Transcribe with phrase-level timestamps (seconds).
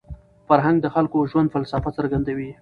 [0.47, 2.51] فرهنګ د خلکو د ژوند فلسفه څرګندوي.